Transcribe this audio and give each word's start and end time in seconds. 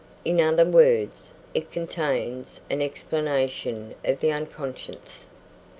In 0.25 0.41
other 0.41 0.65
words, 0.65 1.35
it 1.53 1.71
contains 1.71 2.59
an 2.71 2.81
explanation 2.81 3.93
of 4.03 4.19
the 4.19 4.31
unconscious. 4.31 5.27